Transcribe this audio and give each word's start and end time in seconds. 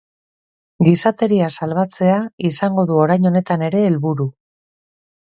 Gizateria 0.85 1.49
salbatzea 1.59 2.15
izango 2.51 2.87
du 2.93 2.97
oraingo 3.03 3.29
honetan 3.31 3.67
ere 3.69 3.83
helburu. 3.91 4.27